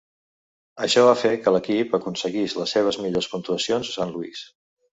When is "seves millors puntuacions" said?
2.79-3.95